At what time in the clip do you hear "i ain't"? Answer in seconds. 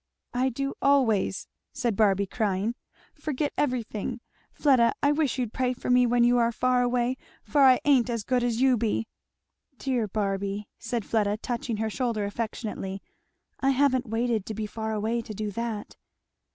7.61-8.09